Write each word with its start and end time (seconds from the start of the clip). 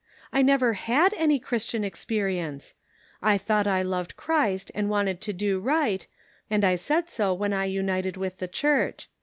I 0.33 0.41
never 0.41 0.73
had 0.73 1.13
any 1.13 1.37
Christian 1.37 1.83
experience. 1.83 2.73
I 3.21 3.37
thought 3.37 3.67
I 3.67 3.83
loved 3.83 4.15
Christ 4.17 4.71
and 4.73 4.89
wanted 4.89 5.21
to 5.21 5.31
do 5.31 5.59
right, 5.59 6.07
and 6.49 6.65
I 6.65 6.75
said 6.75 7.07
so 7.07 7.35
when 7.35 7.53
I 7.53 7.65
united 7.65 8.17
with 8.17 8.39
the 8.39 8.47
Church. 8.47 9.07